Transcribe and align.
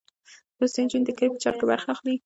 لوستې 0.59 0.79
نجونې 0.85 1.05
د 1.05 1.09
کلي 1.17 1.29
په 1.33 1.39
چارو 1.43 1.59
کې 1.59 1.65
برخه 1.71 1.89
اخلي. 1.93 2.15